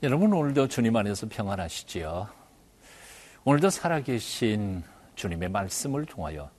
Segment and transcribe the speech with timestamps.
[0.00, 2.28] 여러분 오늘도 주님 안에서 평안하시지요?
[3.42, 4.84] 오늘도 살아계신
[5.16, 6.52] 주님의 말씀을 통하여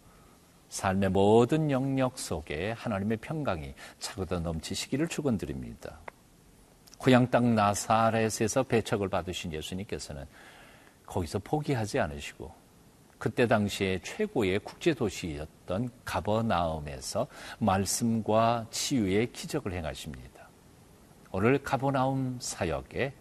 [0.67, 6.01] 삶의 모든 영역 속에 하나님의 평강이 차고도 넘치시기를 축원드립니다.
[6.97, 10.25] 고향 땅 나사렛에서 배척을 받으신 예수님께서는
[11.05, 12.53] 거기서 포기하지 않으시고
[13.17, 17.27] 그때 당시에 최고의 국제 도시였던 가버나움에서
[17.59, 20.49] 말씀과 치유의 기적을 행하십니다.
[21.31, 23.13] 오늘 가버나움 사역의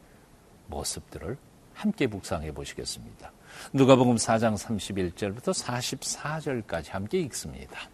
[0.68, 1.36] 모습들을
[1.74, 3.32] 함께 묵상해 보시겠습니다.
[3.72, 7.88] 누가복음 4장 31절부터 44절까지 함께 읽습니다.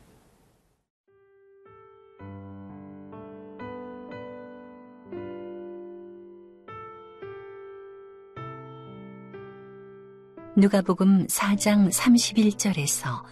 [10.57, 13.25] 누가복음 4장 31절에서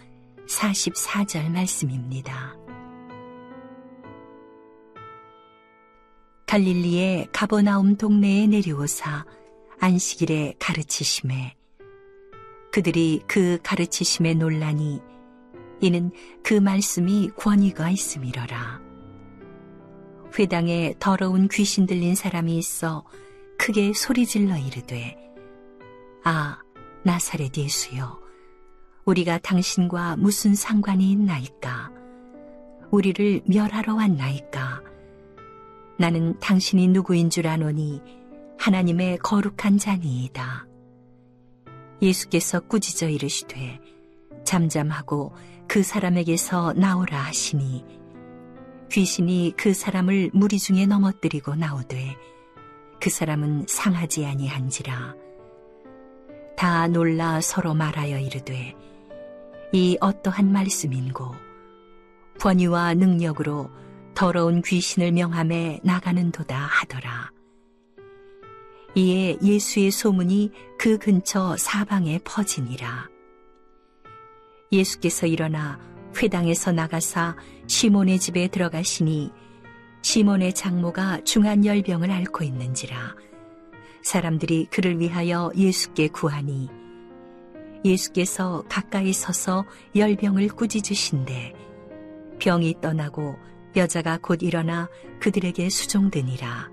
[0.47, 2.62] 44절 말씀입니다.
[6.53, 9.25] 갈릴리의 가버나움 동네에 내려오사
[9.79, 11.55] 안식일에 가르치심에
[12.71, 15.01] 그들이 그 가르치심에 논란이
[15.81, 16.11] 이는
[16.43, 18.79] 그 말씀이 권위가 있음이러라.
[20.37, 23.03] 회당에 더러운 귀신 들린 사람이 있어
[23.57, 25.17] 크게 소리질러 이르되
[26.23, 26.59] 아
[27.03, 28.19] 나사렛 예수여
[29.05, 31.91] 우리가 당신과 무슨 상관이 있나이까
[32.91, 34.92] 우리를 멸하러 왔나이까
[35.97, 38.01] 나는 당신이 누구인 줄 아노니
[38.57, 40.67] 하나님의 거룩한 자니이다.
[42.01, 43.79] 예수께서 꾸짖어 이르시되
[44.43, 45.33] 잠잠하고
[45.67, 47.85] 그 사람에게서 나오라 하시니
[48.91, 52.15] 귀신이 그 사람을 무리 중에 넘어뜨리고 나오되
[52.99, 55.15] 그 사람은 상하지 아니한지라
[56.55, 58.75] 다 놀라 서로 말하여 이르되
[59.71, 61.33] 이 어떠한 말씀인고
[62.39, 63.69] 권위와 능력으로
[64.15, 67.31] 더러운 귀신을 명함에 나가는도다 하더라.
[68.95, 73.09] 이에 예수의 소문이 그 근처 사방에 퍼지니라.
[74.71, 75.79] 예수께서 일어나
[76.15, 77.35] 회당에서 나가사
[77.67, 79.31] 시몬의 집에 들어가시니
[80.03, 83.15] 시몬의 장모가 중한 열병을 앓고 있는지라.
[84.03, 86.69] 사람들이 그를 위하여 예수께 구하니
[87.85, 91.53] 예수께서 가까이 서서 열병을 꾸짖으신데
[92.39, 93.37] 병이 떠나고
[93.75, 94.89] 여자가 곧 일어나
[95.19, 96.71] 그들에게 수종되니라.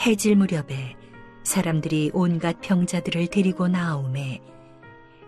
[0.00, 0.96] 해질 무렵에
[1.42, 4.40] 사람들이 온갖 병자들을 데리고 나오매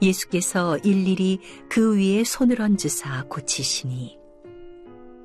[0.03, 4.19] 예수께서 일일이 그 위에 손을 얹으사 고치시니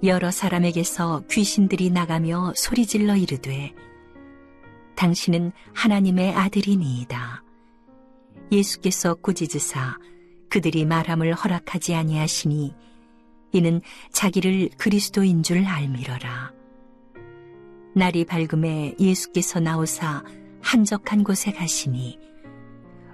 [0.04, 3.74] 여러 사람에게서 귀신들이 나가며 소리질러 이르되
[4.96, 7.44] 당신은 하나님의 아들이니이다.
[8.52, 9.98] 예수께서 꾸짖으사
[10.50, 12.76] 그들이 말함을 허락하지 아니하시니
[13.52, 16.54] 이는 자기를 그리스도인 줄 알미러라.
[17.96, 20.24] 날이 밝음에 예수께서 나오사
[20.62, 22.20] 한적한 곳에 가시니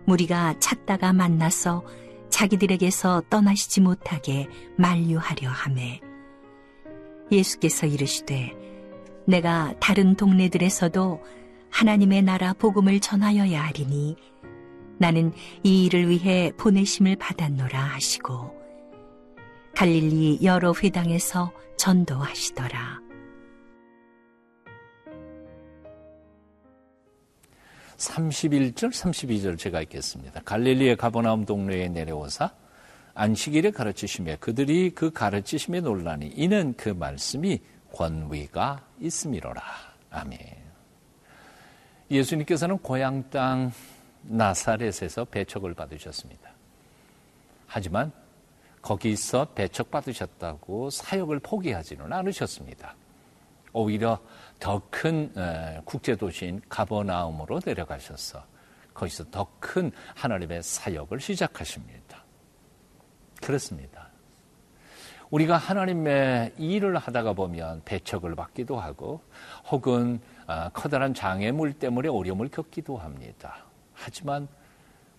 [0.06, 1.86] 무리가 찾다가 만나서
[2.30, 4.48] 자기들에게서 떠나시지 못하게
[4.78, 6.02] 만류하려 하매
[7.32, 8.54] 예수께서 이르시되
[9.28, 11.22] 내가 다른 동네들에서도
[11.70, 14.16] 하나님의 나라 복음을 전하여야 하리니
[14.98, 15.32] 나는
[15.62, 18.61] 이 일을 위해 보내심을 받았노라 하시고
[19.82, 23.02] 갈릴리 여러 회당에서 전도하시더라.
[27.98, 30.42] 31절, 32절 제가 읽겠습니다.
[30.42, 32.52] 갈릴리의 가버나움 동네에 내려오사
[33.16, 37.60] 안식일에 가르치시며 그들이 그 가르치심에 논란이 이는 그 말씀이
[37.92, 39.64] 권위가 있음이로라.
[40.12, 40.40] 아멘.
[42.12, 43.72] 예수님께서는 고향 땅
[44.22, 46.52] 나사렛에서 배척을 받으셨습니다.
[47.66, 48.12] 하지만
[48.82, 52.96] 거기서 배척받으셨다고 사역을 포기하지는 않으셨습니다.
[53.74, 54.20] 오히려
[54.60, 55.34] 더 큰
[55.86, 58.44] 국제도시인 가버나움으로 내려가셔서
[58.94, 62.24] 거기서 더 큰 하나님의 사역을 시작하십니다.
[63.42, 64.10] 그렇습니다.
[65.30, 69.22] 우리가 하나님의 일을 하다가 보면 배척을 받기도 하고
[69.72, 73.64] 혹은 아, 커다란 장애물 때문에 어려움을 겪기도 합니다.
[73.94, 74.50] 하지만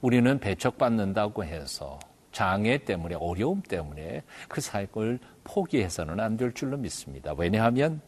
[0.02, 1.98] 우리는 배척받는다고 해서
[2.32, 7.34] 장애 때문에 어려움 때문에 그 사역을 포기해서는 안 될 줄로 믿습니다.
[7.36, 8.00] 왜냐하면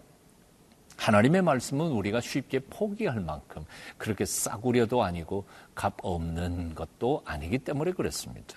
[0.97, 3.65] 하나님의 말씀은 우리가 쉽게 포기할 만큼
[3.99, 5.45] 그렇게 싸구려도 아니고
[5.75, 8.57] 값 없는 것도 아니기 때문에 그렇습니다.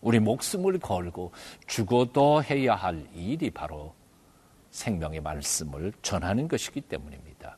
[0.00, 1.32] 우리 목숨을 걸고
[1.66, 3.94] 죽어도 해야 할 일이 바로
[4.70, 7.56] 생명의 말씀을 전하는 것이기 때문입니다.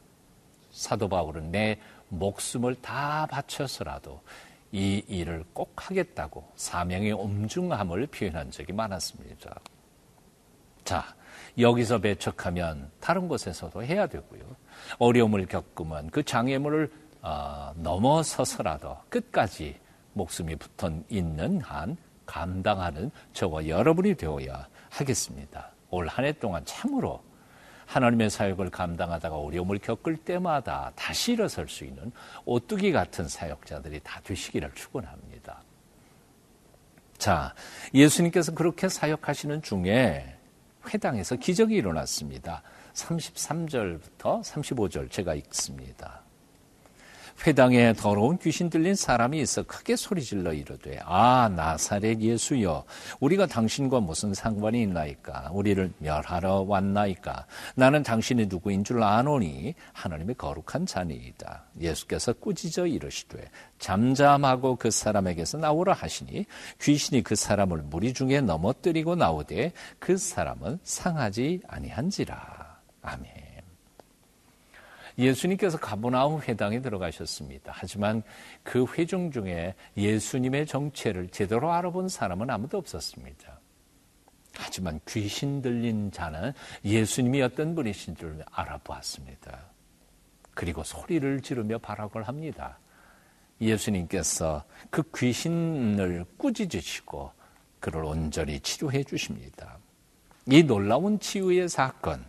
[0.71, 1.79] 사도 바울은 내
[2.09, 4.21] 목숨을 다 바쳐서라도
[4.75, 9.61] 이 일을 꼭 하겠다고 사명의 엄중함을 표현한 적이 많았습니다.
[10.83, 11.05] 자,
[11.57, 14.43] 여기서 배척하면 다른 곳에서도 해야 되고요.
[14.99, 16.91] 어려움을 겪으면 그 장애물을
[17.23, 19.79] 어, 넘어서서라도 끝까지
[20.13, 25.71] 목숨이 붙어 있는 한 감당하는 저와 여러분이 되어야 하겠습니다.
[25.91, 27.23] 올 한 해 동안 참으로
[27.87, 32.13] 하나님의 사역을 감당하다가 어려움을 겪을 때마다 다시 일어설 수 있는
[32.45, 35.63] 오뚜기 같은 사역자들이 다 되시기를 축원합니다.
[37.19, 37.55] 자,
[37.95, 40.37] 예수님께서 그렇게 사역하시는 중에
[40.93, 42.63] 회당에서 기적이 일어났습니다.
[42.95, 46.24] 33절부터 35절 제가 읽습니다.
[47.47, 52.85] 회당에 더러운 귀신 들린 사람이 있어 크게 소리질러 이르되 아 나사렛 예수여
[53.21, 55.51] 우리가 당신과 무슨 상관이 있나이까?
[55.53, 57.47] 우리를 멸하러 왔나이까?
[57.75, 61.65] 나는 당신이 누구인 줄 아노니 하나님의 거룩한 자니이다.
[61.81, 66.47] 예수께서 꾸짖어 이르시되 잠잠하고 그 사람에게서 나오라 하시니
[66.81, 72.79] 귀신이 그 사람을 무리 중에 넘어뜨리고 나오되 그 사람은 상하지 아니한지라.
[73.03, 73.44] 아멘
[75.19, 77.73] 예수님께서 가보나움 회당에 들어가셨습니다.
[77.75, 78.23] 하지만
[78.63, 83.61] 그 회중 중에 예수님의 정체를 제대로 알아본 사람은 아무도 없었습니다.
[84.57, 86.53] 하지만 귀신 들린 자는
[86.85, 89.67] 예수님이 어떤 분이신 줄 알아보았습니다.
[90.55, 92.79] 그리고 소리를 지르며 발악을 합니다.
[93.61, 97.33] 예수님께서 그 귀신을 꾸짖으시고
[97.81, 99.79] 그를 온전히 치료해 주십니다.
[100.47, 102.25] 이 놀라운 치유의 사건,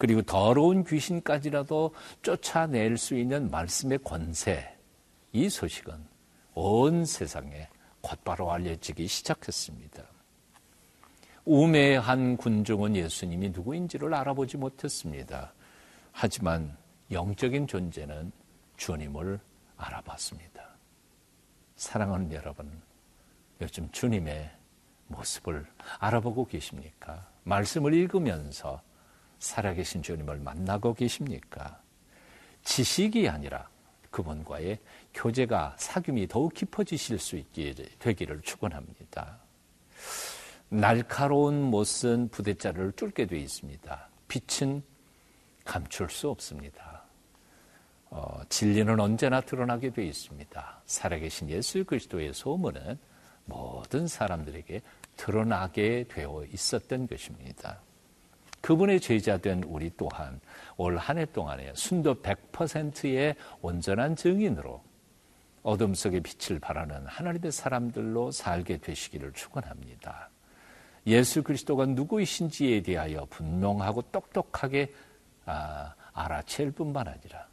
[0.00, 4.74] 그리고 더러운 귀신까지라도 쫓아낼 수 있는 말씀의 권세,
[5.30, 5.92] 이 소식은
[6.54, 7.68] 온 세상에
[8.00, 10.02] 곧바로 알려지기 시작했습니다.
[11.44, 15.52] 우매한 군중은 예수님이 누구인지를 알아보지 못했습니다.
[16.12, 16.74] 하지만
[17.10, 18.32] 영적인 존재는
[18.78, 19.38] 주님을
[19.76, 20.66] 알아봤습니다.
[21.76, 22.72] 사랑하는 여러분,
[23.60, 24.50] 요즘 주님의
[25.08, 25.66] 모습을
[25.98, 27.28] 알아보고 계십니까?
[27.44, 28.80] 말씀을 읽으면서
[29.40, 31.80] 살아계신 주님을 만나고 계십니까?
[32.62, 33.68] 지식이 아니라
[34.10, 34.78] 그분과의
[35.14, 39.38] 교제가 사귐이 더욱 깊어지실 수 있게 되기를 축원합니다.
[40.68, 44.08] 날카로운 못은 부대자를 뚫게 되어 있습니다.
[44.28, 44.82] 빛은
[45.64, 47.02] 감출 수 없습니다.
[48.10, 50.82] 어, 진리는 언제나 드러나게 되어 있습니다.
[50.86, 52.98] 살아계신 예수 그리스도의 소문은
[53.46, 54.82] 모든 사람들에게
[55.16, 57.80] 드러나게 되어 있었던 것입니다.
[58.60, 60.40] 그분의 제자된 우리 또한
[60.76, 64.82] 올 한 해 동안에 순도 100%의 온전한 증인으로
[65.62, 70.30] 어둠 속의 빛을 발하는 하나님의 사람들로 살게 되시기를 축원합니다.
[71.06, 74.92] 예수 그리스도가 누구이신지에 대하여 분명하고 똑똑하게
[75.46, 77.46] 아, 알아챌 뿐만 아니라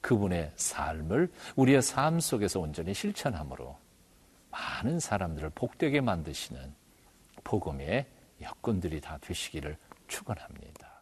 [0.00, 3.76] 그분의 삶을 우리의 삶 속에서 온전히 실천함으로
[4.50, 6.72] 많은 사람들을 복되게 만드시는
[7.44, 8.06] 복음의
[8.40, 9.76] 여건들이 다 되시기를
[10.08, 10.98] 축원합니다.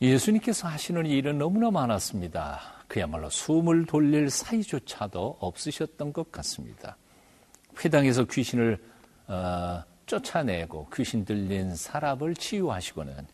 [0.00, 2.60] 예수님께서 하시는 일은 너무나 많았습니다.
[2.86, 6.96] 그야말로 숨을 돌릴 사이조차도 없으셨던 것 같습니다.
[7.84, 8.78] 회당에서 귀신을
[9.26, 13.26] 어, 쫓아내고 귀신 들린 사람을 치유하시고는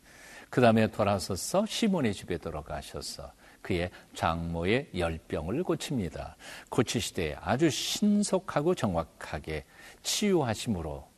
[0.54, 6.36] 그 다음에 돌아서서 시몬의 집에 들어가셔서 그의 장모의 열병을 고칩니다.
[6.68, 9.64] 고치시되 아주 신속하고 정확하게
[10.04, 11.08] 치유하심으로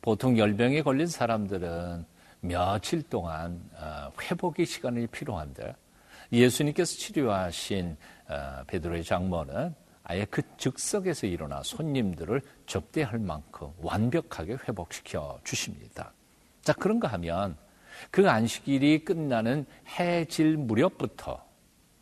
[0.00, 2.04] 보통 열병에 걸린 사람들은
[2.40, 5.76] 며칠 동안 어, 회복의 시간이 필요한데
[6.32, 7.96] 예수님께서 치료하신
[8.30, 16.12] 어, 베드로의 장모는 아예 그 즉석에서 일어나 손님들을 접대할 만큼 완벽하게 회복시켜 주십니다.
[16.62, 17.56] 자, 그런가 하면
[18.10, 19.66] 그 안식일이 끝나는
[19.98, 21.42] 해질 무렵부터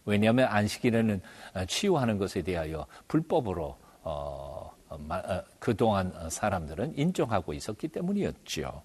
[0.05, 1.21] 왜냐하면 안식일에는
[1.55, 8.83] 어, 치유하는 것에 대하여 불법으로 어, 어, 어, 그동안 사람들은 인정하고 있었기 때문이었죠.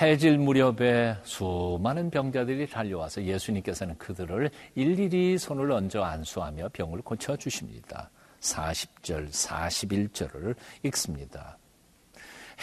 [0.00, 8.10] 해질 무렵에 수많은 병자들이 달려와서 예수님께서는 그들을 일일이 손을 얹어 안수하며 병을 고쳐 주십니다.
[8.40, 10.54] 40절, 41절을
[10.84, 11.57] 읽습니다.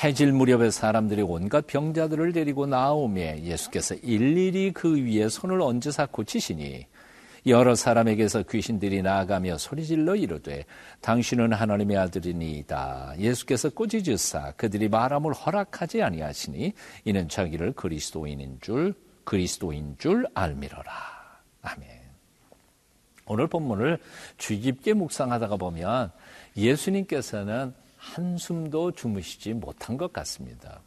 [0.03, 6.87] 해질 무렵에 사람들이 온갖 병자들을 데리고 나오며 예수께서 일일이 그 위에 손을 얹으사 고치시니
[7.47, 10.65] 여러 사람에게서 귀신들이 나아가며 소리질러 이르되
[11.01, 13.15] 당신은 하나님의 아들이니이다.
[13.19, 16.73] 예수께서 꾸짖으사 그들이 말함을 허락하지 아니하시니
[17.05, 20.91] 이는 자기를 그리스도인인 줄 그리스도인 줄 알미러라.
[21.61, 21.87] 아멘.
[23.27, 23.99] 오늘 본문을
[24.37, 26.11] 주의 깊게 묵상하다가 보면
[26.57, 27.73] 예수님께서는
[28.13, 30.79] 한숨도 주무시지 못한 것 같습니다.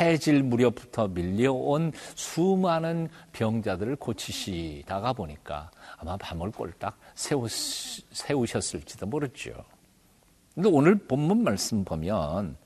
[0.00, 9.52] 해질 무렵부터 밀려온 수많은 병자들을 고치시다가 보니까 아마 밤을 꼴딱 세우, 세우 셨을지도 모르죠.
[10.54, 12.56] 근데 오늘 본문 말씀 보면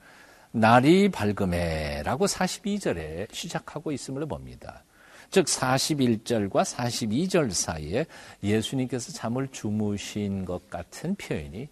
[0.51, 4.85] 날이 밝음에라고 42절에 시작하고 있음을 봅니다.
[5.31, 8.05] 즉 41절과 42절 사이에
[8.43, 11.69] 예수님께서 잠을 주무신 것 같은 표현이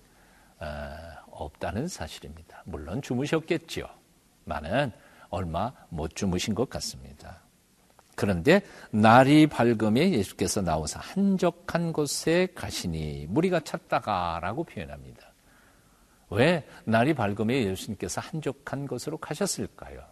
[0.61, 0.66] 어,
[1.44, 2.62] 없다는 사실입니다.
[2.66, 3.87] 물론 주무셨겠지요.
[4.44, 4.92] 많은
[5.30, 7.40] 얼마 못 주무신 것 같습니다.
[8.16, 15.32] 그런데 날이 밝음에 예수께서 나오사 한적한 곳에 가시니 무리가 찾다가라고 표현합니다.
[16.30, 20.02] 왜 날이 밝음에 예수님께서 한적한 곳으로 가셨을까요?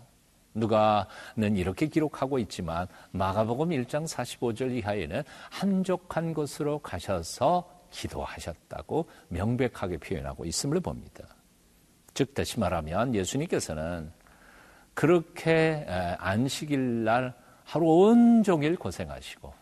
[0.54, 10.80] 누가는 이렇게 기록하고 있지만 마가복음 1장 45절 이하에는 한적한 곳으로 가셔서 기도하셨다고 명백하게 표현하고 있음을
[10.80, 11.24] 봅니다.
[12.14, 14.10] 즉 다시 말하면 예수님께서는
[14.94, 15.86] 그렇게
[16.18, 19.52] 안식일 날 하루 온종일 고생하시고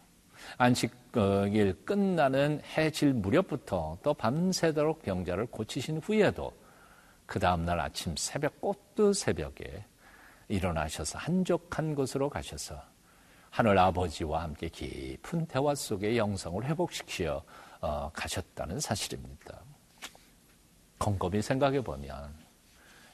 [0.58, 6.52] 안식일 끝나는 해질 무렵부터 또 밤새도록 병자를 고치신 후에도
[7.26, 9.84] 그 다음날 아침 새벽 꽃도 새벽에
[10.48, 12.80] 일어나셔서 한적한 곳으로 가셔서
[13.50, 17.42] 하늘 아버지와 함께 깊은 대화 속에 영성을 회복시켜 어,
[18.12, 19.60] 가셨다는 사실입니다.
[20.98, 22.34] 곰곰이 생각해 보면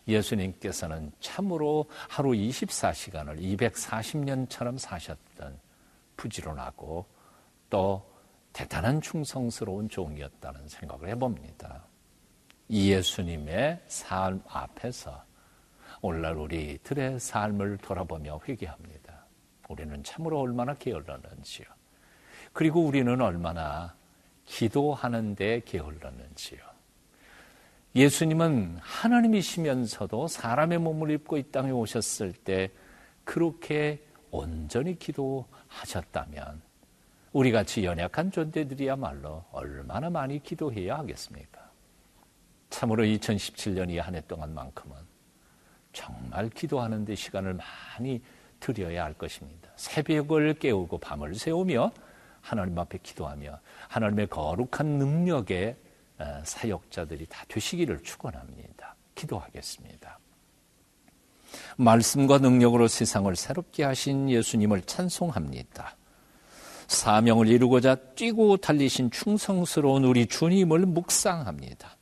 [0.06, 5.58] 예수님께서는 참으로 하루 24시간을 240년처럼 사셨던
[6.16, 7.06] 부지런하고
[7.70, 8.10] 또
[8.52, 11.84] 대단한 충성스러운 종이었다는 생각을 해봅니다.
[12.68, 15.24] 이 예수님의 삶 앞에서
[16.00, 19.26] 오늘날 우리들의 삶을 돌아보며 회개합니다.
[19.68, 21.66] 우리는 참으로 얼마나 게을렀는지요.
[22.52, 23.94] 그리고 우리는 얼마나
[24.46, 26.60] 기도하는 데 게을렀는지요.
[27.94, 32.70] 예수님은 하나님이시면서도 사람의 몸을 입고 이 땅에 오셨을 때
[33.24, 36.62] 그렇게 온전히 기도하셨다면
[37.32, 41.60] 우리 같이 연약한 존재들이야말로 얼마나 많이 기도해야 하겠습니까?
[42.70, 44.96] 참으로 2017년 이 한 해 동안만큼은
[45.92, 48.22] 정말 기도하는 데 시간을 많이
[48.60, 49.70] 들여야 할 것입니다.
[49.76, 51.92] 새벽을 깨우고 밤을 새우며
[52.42, 53.58] 하나님 앞에 기도하며
[53.88, 55.76] 하나님의 거룩한 능력의
[56.18, 58.94] 어, 사역자들이 다 되시기를 축원합니다.
[59.14, 60.18] 기도하겠습니다.
[61.76, 65.96] 말씀과 능력으로 세상을 새롭게 하신 예수님을 찬송합니다.
[66.88, 71.96] 사명을 이루고자 뛰고 달리신 충성스러운 우리 주님을 묵상합니다.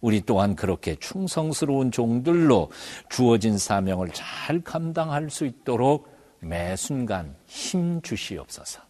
[0.00, 2.70] 우리 또한 그렇게 충성스러운 종들로
[3.10, 6.08] 주어진 사명을 잘 감당할 수 있도록
[6.40, 8.89] 매 순간 힘 주시옵소서.